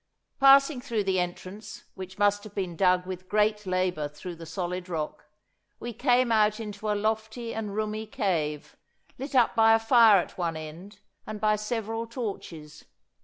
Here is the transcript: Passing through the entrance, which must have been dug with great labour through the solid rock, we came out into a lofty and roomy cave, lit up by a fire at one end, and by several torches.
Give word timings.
Passing 0.39 0.81
through 0.81 1.03
the 1.03 1.19
entrance, 1.19 1.83
which 1.93 2.17
must 2.17 2.43
have 2.43 2.55
been 2.55 2.75
dug 2.75 3.05
with 3.05 3.29
great 3.29 3.67
labour 3.67 4.07
through 4.07 4.35
the 4.35 4.47
solid 4.47 4.89
rock, 4.89 5.25
we 5.79 5.93
came 5.93 6.31
out 6.31 6.59
into 6.59 6.89
a 6.89 6.97
lofty 6.99 7.53
and 7.53 7.75
roomy 7.75 8.07
cave, 8.07 8.75
lit 9.19 9.35
up 9.35 9.55
by 9.55 9.75
a 9.75 9.79
fire 9.79 10.17
at 10.19 10.39
one 10.39 10.57
end, 10.57 11.01
and 11.27 11.39
by 11.39 11.55
several 11.55 12.07
torches. 12.07 12.85